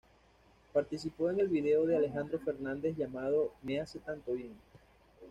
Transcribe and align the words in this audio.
Participó 0.73 1.29
en 1.29 1.41
el 1.41 1.47
vídeo 1.47 1.85
de 1.85 1.95
Alejandro 1.95 2.39
Fernández 2.39 2.97
llamado 2.97 3.51
"Me 3.61 3.79
hace 3.79 3.99
tanto 3.99 4.33
bien". 4.33 4.55